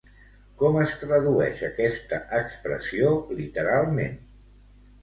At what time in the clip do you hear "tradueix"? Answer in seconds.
1.01-1.61